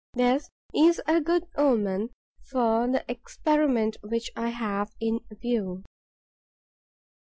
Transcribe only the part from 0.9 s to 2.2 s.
a good omen